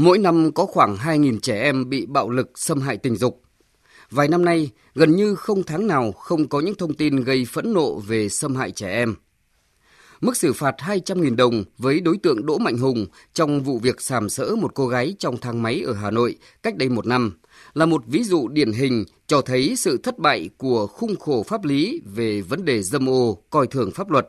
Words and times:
Mỗi 0.00 0.18
năm 0.18 0.52
có 0.52 0.66
khoảng 0.66 0.96
2.000 0.96 1.40
trẻ 1.40 1.62
em 1.62 1.88
bị 1.88 2.06
bạo 2.06 2.30
lực 2.30 2.58
xâm 2.58 2.80
hại 2.80 2.96
tình 2.96 3.16
dục. 3.16 3.42
Vài 4.10 4.28
năm 4.28 4.44
nay, 4.44 4.70
gần 4.94 5.16
như 5.16 5.34
không 5.34 5.62
tháng 5.62 5.86
nào 5.86 6.12
không 6.12 6.48
có 6.48 6.60
những 6.60 6.74
thông 6.74 6.94
tin 6.94 7.16
gây 7.16 7.46
phẫn 7.52 7.72
nộ 7.72 7.98
về 7.98 8.28
xâm 8.28 8.56
hại 8.56 8.70
trẻ 8.70 8.92
em. 8.92 9.14
Mức 10.20 10.36
xử 10.36 10.52
phạt 10.52 10.74
200.000 10.78 11.36
đồng 11.36 11.64
với 11.78 12.00
đối 12.00 12.16
tượng 12.16 12.46
Đỗ 12.46 12.58
Mạnh 12.58 12.78
Hùng 12.78 13.06
trong 13.34 13.62
vụ 13.62 13.78
việc 13.78 14.00
sàm 14.00 14.28
sỡ 14.28 14.56
một 14.56 14.74
cô 14.74 14.88
gái 14.88 15.14
trong 15.18 15.36
thang 15.36 15.62
máy 15.62 15.82
ở 15.86 15.92
Hà 15.92 16.10
Nội 16.10 16.36
cách 16.62 16.76
đây 16.76 16.88
một 16.88 17.06
năm 17.06 17.38
là 17.74 17.86
một 17.86 18.02
ví 18.06 18.24
dụ 18.24 18.48
điển 18.48 18.72
hình 18.72 19.04
cho 19.26 19.40
thấy 19.40 19.76
sự 19.76 19.98
thất 20.02 20.18
bại 20.18 20.50
của 20.58 20.86
khung 20.86 21.16
khổ 21.16 21.42
pháp 21.42 21.64
lý 21.64 22.00
về 22.14 22.40
vấn 22.40 22.64
đề 22.64 22.82
dâm 22.82 23.08
ô, 23.08 23.42
coi 23.50 23.66
thường 23.66 23.90
pháp 23.90 24.10
luật. 24.10 24.28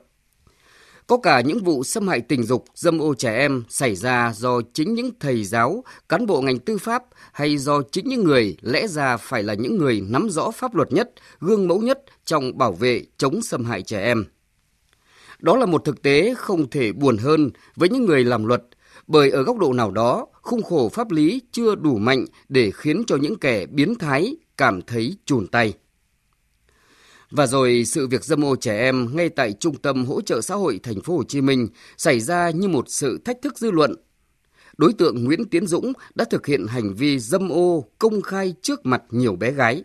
Có 1.10 1.18
cả 1.18 1.42
những 1.42 1.64
vụ 1.64 1.84
xâm 1.84 2.08
hại 2.08 2.22
tình 2.22 2.44
dục, 2.44 2.66
dâm 2.76 3.00
ô 3.00 3.14
trẻ 3.14 3.38
em 3.38 3.64
xảy 3.70 3.96
ra 3.96 4.34
do 4.36 4.62
chính 4.74 4.94
những 4.94 5.12
thầy 5.20 5.44
giáo, 5.44 5.84
cán 6.10 6.26
bộ 6.26 6.42
ngành 6.42 6.60
tư 6.60 6.78
pháp 6.78 7.04
hay 7.32 7.58
do 7.58 7.82
chính 7.92 8.10
những 8.10 8.24
người 8.24 8.58
lẽ 8.62 8.88
ra 8.88 9.18
phải 9.18 9.44
là 9.44 9.54
những 9.54 9.78
người 9.78 10.02
nắm 10.10 10.30
rõ 10.30 10.52
pháp 10.52 10.76
luật 10.76 10.94
nhất, 10.94 11.12
gương 11.40 11.68
mẫu 11.68 11.82
nhất 11.82 12.02
trong 12.26 12.58
bảo 12.58 12.72
vệ 12.72 13.02
chống 13.18 13.42
xâm 13.42 13.66
hại 13.66 13.82
trẻ 13.82 14.04
em. 14.04 14.26
Đó 15.40 15.58
là 15.58 15.66
một 15.66 15.86
thực 15.86 16.02
tế 16.02 16.34
không 16.38 16.70
thể 16.70 16.92
buồn 16.92 17.18
hơn 17.18 17.50
với 17.76 17.90
những 17.90 18.06
người 18.06 18.24
làm 18.24 18.46
luật, 18.46 18.64
bởi 19.08 19.32
ở 19.32 19.44
góc 19.44 19.58
độ 19.58 19.74
nào 19.74 19.92
đó, 19.92 20.28
khung 20.42 20.64
khổ 20.64 20.90
pháp 20.90 21.12
lý 21.12 21.42
chưa 21.52 21.76
đủ 21.76 21.98
mạnh 21.98 22.26
để 22.50 22.72
khiến 22.72 23.04
cho 23.08 23.16
những 23.16 23.40
kẻ 23.40 23.66
biến 23.66 23.96
thái 23.96 24.36
cảm 24.58 24.82
thấy 24.82 25.18
chùn 25.26 25.48
tay. 25.48 25.74
Và 27.32 27.48
rồi 27.48 27.84
sự 27.86 28.08
việc 28.08 28.24
dâm 28.24 28.46
ô 28.46 28.56
trẻ 28.56 28.80
em 28.80 29.16
ngay 29.16 29.30
tại 29.30 29.54
Trung 29.54 29.76
tâm 29.76 30.06
hỗ 30.06 30.22
trợ 30.22 30.42
xã 30.42 30.56
hội 30.56 30.80
thành 30.84 31.02
phố 31.02 31.18
Hồ 31.18 31.24
Chí 31.24 31.42
Minh 31.42 31.68
xảy 31.98 32.20
ra 32.20 32.50
như 32.50 32.68
một 32.68 32.86
sự 32.88 33.20
thách 33.26 33.42
thức 33.42 33.58
dư 33.58 33.72
luận. 33.72 33.96
Đối 34.78 34.94
tượng 34.94 35.24
Nguyễn 35.24 35.46
Tiến 35.46 35.68
Dũng 35.68 35.94
đã 36.16 36.26
thực 36.26 36.46
hiện 36.46 36.68
hành 36.68 36.94
vi 36.94 37.20
dâm 37.20 37.50
ô 37.50 37.86
công 38.00 38.22
khai 38.22 38.54
trước 38.62 38.86
mặt 38.86 39.04
nhiều 39.10 39.36
bé 39.36 39.52
gái. 39.52 39.84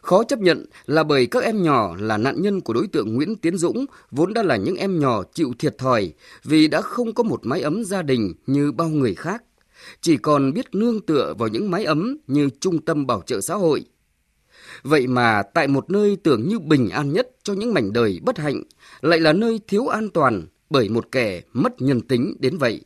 Khó 0.00 0.24
chấp 0.24 0.38
nhận 0.38 0.66
là 0.86 1.04
bởi 1.04 1.26
các 1.26 1.42
em 1.42 1.62
nhỏ 1.62 1.96
là 1.98 2.16
nạn 2.16 2.42
nhân 2.42 2.60
của 2.60 2.72
đối 2.72 2.86
tượng 2.86 3.14
Nguyễn 3.14 3.36
Tiến 3.36 3.56
Dũng 3.56 3.86
vốn 4.10 4.34
đã 4.34 4.42
là 4.42 4.56
những 4.56 4.76
em 4.76 5.00
nhỏ 5.00 5.22
chịu 5.34 5.52
thiệt 5.58 5.78
thòi 5.78 6.12
vì 6.44 6.68
đã 6.68 6.80
không 6.80 7.14
có 7.14 7.22
một 7.22 7.40
mái 7.42 7.60
ấm 7.60 7.84
gia 7.84 8.02
đình 8.02 8.34
như 8.46 8.72
bao 8.72 8.88
người 8.88 9.14
khác, 9.14 9.42
chỉ 10.00 10.16
còn 10.16 10.52
biết 10.52 10.74
nương 10.74 11.00
tựa 11.00 11.34
vào 11.38 11.48
những 11.48 11.70
mái 11.70 11.84
ấm 11.84 12.16
như 12.26 12.48
trung 12.60 12.84
tâm 12.84 13.06
bảo 13.06 13.22
trợ 13.26 13.40
xã 13.40 13.54
hội– 13.54 13.84
Vậy 14.86 15.06
mà 15.06 15.42
tại 15.42 15.68
một 15.68 15.90
nơi 15.90 16.16
tưởng 16.22 16.48
như 16.48 16.58
bình 16.58 16.90
an 16.90 17.12
nhất 17.12 17.28
cho 17.42 17.52
những 17.52 17.74
mảnh 17.74 17.92
đời 17.92 18.20
bất 18.22 18.38
hạnh, 18.38 18.62
lại 19.00 19.20
là 19.20 19.32
nơi 19.32 19.60
thiếu 19.68 19.86
an 19.86 20.10
toàn 20.10 20.46
bởi 20.70 20.88
một 20.88 21.12
kẻ 21.12 21.42
mất 21.52 21.82
nhân 21.82 22.00
tính 22.00 22.36
đến 22.38 22.58
vậy. 22.58 22.80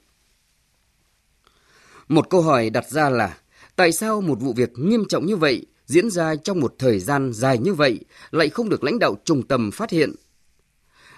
Một 2.09 2.31
câu 2.31 2.43
hỏi 2.43 2.71
đặt 2.71 2.91
ra 2.91 3.11
là, 3.11 3.39
tại 3.77 3.93
sao 3.93 4.21
một 4.21 4.41
vụ 4.41 4.53
việc 4.53 4.71
nghiêm 4.77 5.05
trọng 5.09 5.27
như 5.27 5.37
vậy 5.37 5.67
diễn 5.87 6.11
ra 6.11 6.37
trong 6.37 6.61
một 6.61 6.75
thời 6.79 7.01
gian 7.01 7.33
dài 7.33 7.59
như 7.59 7.75
vậy 7.75 8.01
lại 8.31 8.49
không 8.49 8.69
được 8.69 8.85
lãnh 8.85 8.99
đạo 8.99 9.17
trung 9.25 9.43
tâm 9.47 9.71
phát 9.71 9.91
hiện? 9.91 10.15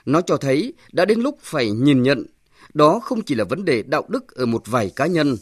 Nó 0.05 0.21
cho 0.21 0.37
thấy 0.37 0.75
đã 0.93 1.05
đến 1.05 1.21
lúc 1.21 1.39
phải 1.43 1.71
nhìn 1.71 2.03
nhận, 2.03 2.27
đó 2.75 3.01
không 3.05 3.23
chỉ 3.23 3.35
là 3.35 3.45
vấn 3.45 3.65
đề 3.65 3.83
đạo 3.83 4.05
đức 4.09 4.35
ở 4.35 4.47
một 4.47 4.63
vài 4.67 4.91
cá 4.97 5.07
nhân, 5.07 5.37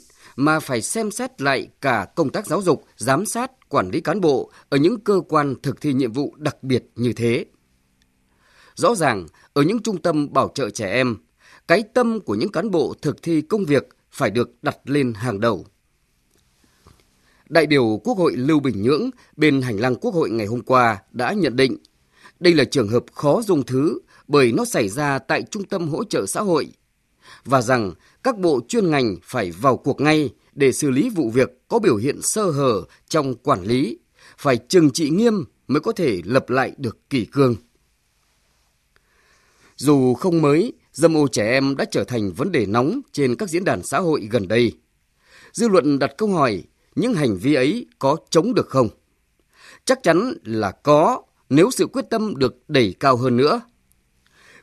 mà 0.45 0.61
phải 0.61 0.83
xem 0.83 1.11
xét 1.11 1.43
lại 1.43 1.69
cả 1.81 2.07
công 2.17 2.31
tác 2.31 2.47
giáo 2.47 2.63
dục, 2.63 2.85
giám 2.97 3.27
sát 3.27 3.69
quản 3.69 3.91
lý 3.91 4.01
cán 4.01 4.21
bộ 4.21 4.51
ở 4.69 4.79
những 4.79 5.01
cơ 5.01 5.21
quan 5.29 5.55
thực 5.63 5.81
thi 5.81 5.93
nhiệm 5.93 6.13
vụ 6.13 6.35
đặc 6.37 6.63
biệt 6.63 6.85
như 6.97 7.13
thế. 7.13 7.45
Rõ 8.75 8.95
ràng, 8.95 9.27
ở 9.53 9.63
những 9.63 9.83
trung 9.83 10.03
tâm 10.03 10.33
bảo 10.33 10.51
trợ 10.55 10.71
trẻ 10.71 10.93
em, 10.93 11.17
cái 11.69 11.83
tâm 11.95 12.21
của 12.21 12.35
những 12.35 12.53
cán 12.53 12.71
bộ 12.71 12.95
thực 13.03 13.23
thi 13.23 13.43
công 13.43 13.65
việc 13.65 13.89
phải 14.11 14.31
được 14.31 14.51
đặt 14.63 14.79
lên 14.85 15.15
hàng 15.15 15.41
đầu. 15.41 15.65
Đại 17.49 17.67
biểu 17.67 18.01
Quốc 18.05 18.19
hội 18.19 18.33
Lưu 18.37 18.61
Bình 18.61 18.83
Nhưỡng 18.83 19.11
bên 19.37 19.63
hành 19.63 19.81
lang 19.81 19.95
Quốc 19.97 20.15
hội 20.15 20.31
ngày 20.31 20.47
hôm 20.47 20.61
qua 20.61 20.99
đã 21.11 21.33
nhận 21.33 21.57
định 21.57 21.77
đây 22.41 22.55
là 22.55 22.65
trường 22.65 22.89
hợp 22.89 23.05
khó 23.13 23.43
dung 23.43 23.63
thứ 23.63 23.99
bởi 24.29 24.53
nó 24.53 24.65
xảy 24.65 24.89
ra 24.89 25.19
tại 25.19 25.43
trung 25.51 25.65
tâm 25.65 25.89
hỗ 25.89 26.05
trợ 26.05 26.27
xã 26.27 26.41
hội 26.41 26.73
và 27.45 27.63
rằng 27.63 27.93
các 28.23 28.39
bộ 28.39 28.61
chuyên 28.69 28.91
ngành 28.91 29.17
phải 29.23 29.51
vào 29.51 29.77
cuộc 29.77 30.01
ngay 30.01 30.31
để 30.55 30.73
xử 30.73 30.91
lý 30.91 31.11
vụ 31.11 31.31
việc 31.31 31.51
có 31.69 31.79
biểu 31.79 31.97
hiện 31.97 32.23
sơ 32.23 32.51
hở 32.51 32.83
trong 33.09 33.35
quản 33.35 33.63
lý, 33.63 33.99
phải 34.39 34.57
trừng 34.57 34.91
trị 34.91 35.11
nghiêm 35.11 35.45
mới 35.69 35.81
có 35.81 35.93
thể 35.93 36.21
lập 36.25 36.51
lại 36.51 36.73
được 36.77 37.11
kỷ 37.11 37.25
cương. 37.25 37.57
Dù 39.77 40.15
không 40.15 40.43
mới, 40.43 40.73
dâm 40.93 41.17
ô 41.17 41.29
trẻ 41.29 41.51
em 41.51 41.77
đã 41.77 41.85
trở 41.85 42.05
thành 42.05 42.33
vấn 42.33 42.53
đề 42.53 42.67
nóng 42.67 43.01
trên 43.13 43.37
các 43.37 43.49
diễn 43.49 43.65
đàn 43.65 43.83
xã 43.83 43.99
hội 43.99 44.29
gần 44.31 44.49
đây. 44.49 44.73
Dư 45.53 45.69
luận 45.69 45.99
đặt 45.99 46.11
câu 46.19 46.29
hỏi, 46.29 46.63
những 46.95 47.15
hành 47.15 47.37
vi 47.37 47.55
ấy 47.55 47.87
có 47.99 48.17
chống 48.31 48.55
được 48.55 48.69
không? 48.69 48.89
Chắc 49.85 50.03
chắn 50.03 50.33
là 50.45 50.71
có 50.71 51.23
nếu 51.51 51.71
sự 51.71 51.87
quyết 51.87 52.05
tâm 52.11 52.37
được 52.37 52.55
đẩy 52.69 52.95
cao 53.01 53.17
hơn 53.17 53.37
nữa. 53.37 53.61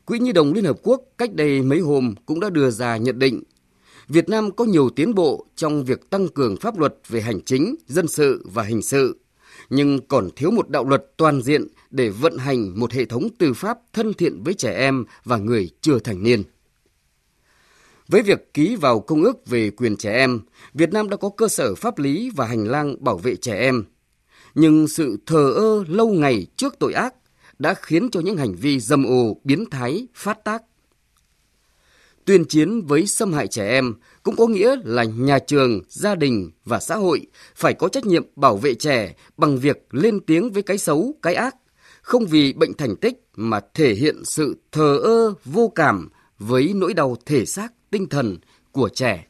Quỹ 0.07 0.19
Nhi 0.19 0.31
đồng 0.31 0.53
Liên 0.53 0.63
Hợp 0.63 0.78
Quốc 0.84 1.01
cách 1.18 1.34
đây 1.34 1.62
mấy 1.62 1.79
hôm 1.79 2.16
cũng 2.25 2.40
đã 2.40 2.50
đưa 2.50 2.69
ra 2.69 2.97
nhận 2.97 3.19
định 3.19 3.44
Việt 4.07 4.29
Nam 4.29 4.51
có 4.51 4.66
nhiều 4.66 4.90
tiến 4.90 5.16
bộ 5.16 5.45
trong 5.56 5.84
việc 5.84 6.09
tăng 6.09 6.28
cường 6.28 6.57
pháp 6.57 6.79
luật 6.79 6.95
về 7.07 7.22
hành 7.22 7.41
chính, 7.41 7.75
dân 7.88 8.07
sự 8.07 8.45
và 8.53 8.63
hình 8.63 8.81
sự, 8.81 9.19
nhưng 9.69 10.00
còn 10.07 10.29
thiếu 10.35 10.51
một 10.51 10.69
đạo 10.69 10.84
luật 10.85 11.06
toàn 11.18 11.41
diện 11.41 11.68
để 11.91 12.09
vận 12.09 12.38
hành 12.38 12.79
một 12.79 12.91
hệ 12.91 13.06
thống 13.06 13.28
tư 13.38 13.53
pháp 13.53 13.78
thân 13.94 14.13
thiện 14.13 14.44
với 14.44 14.53
trẻ 14.53 14.73
em 14.73 15.06
và 15.23 15.38
người 15.38 15.69
chưa 15.81 16.00
thành 16.00 16.24
niên. 16.24 16.44
Với 18.07 18.22
việc 18.22 18.53
ký 18.53 18.75
vào 18.75 19.00
Công 19.00 19.24
ước 19.24 19.47
về 19.47 19.69
quyền 19.69 19.97
trẻ 19.97 20.13
em, 20.13 20.39
Việt 20.74 20.94
Nam 20.94 21.09
đã 21.09 21.18
có 21.18 21.29
cơ 21.29 21.47
sở 21.47 21.75
pháp 21.75 22.00
lý 22.00 22.29
và 22.35 22.45
hành 22.45 22.68
lang 22.68 22.95
bảo 23.00 23.18
vệ 23.18 23.35
trẻ 23.35 23.59
em. 23.59 23.84
Nhưng 24.56 24.88
sự 24.88 25.18
thờ 25.25 25.53
ơ 25.56 25.84
lâu 25.88 26.07
ngày 26.07 26.47
trước 26.56 26.75
tội 26.79 26.94
ác 26.94 27.13
đã 27.59 27.73
khiến 27.73 28.09
cho 28.12 28.19
những 28.19 28.38
hành 28.38 28.56
vi 28.56 28.79
dâm 28.79 29.03
ô 29.03 29.38
biến 29.44 29.66
thái 29.69 30.07
phát 30.13 30.44
tác 30.44 30.63
tuyên 32.28 32.45
chiến 32.45 32.81
với 32.81 33.07
xâm 33.07 33.34
hại 33.34 33.47
trẻ 33.47 33.69
em 33.69 33.94
cũng 34.23 34.35
có 34.35 34.47
nghĩa 34.47 34.75
là 34.84 35.03
nhà 35.03 35.40
trường, 35.40 35.81
gia 35.90 36.16
đình 36.16 36.51
và 36.66 36.79
xã 36.79 36.95
hội 36.95 37.22
phải 37.56 37.73
có 37.73 37.88
trách 37.88 38.06
nhiệm 38.06 38.25
bảo 38.35 38.57
vệ 38.57 38.73
trẻ 38.73 39.16
bằng 39.38 39.57
việc 39.57 39.88
lên 39.91 40.19
tiếng 40.19 40.51
với 40.51 40.63
cái 40.63 40.78
xấu, 40.78 41.13
cái 41.22 41.35
ác, 41.35 41.56
không 42.01 42.25
vì 42.25 42.53
bệnh 42.53 42.73
thành 42.73 42.95
tích 42.95 43.23
mà 43.35 43.59
thể 43.74 43.94
hiện 43.94 44.25
sự 44.25 44.57
thờ 44.72 44.97
ơ 45.03 45.34
vô 45.45 45.72
cảm 45.75 46.09
với 46.39 46.72
nỗi 46.75 46.94
đau 46.94 47.16
thể 47.25 47.45
xác, 47.45 47.74
tinh 47.91 48.09
thần 48.09 48.38
của 48.72 48.89
trẻ. 48.89 49.25